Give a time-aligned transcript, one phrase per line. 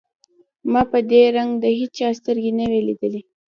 [0.71, 3.21] ما په دې رنگ د هېچا سترګې نه وې ليدلې.